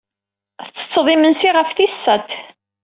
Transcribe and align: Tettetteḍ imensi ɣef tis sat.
Tettetteḍ 0.63 1.07
imensi 1.13 1.49
ɣef 1.55 1.69
tis 1.77 1.95
sat. 2.05 2.29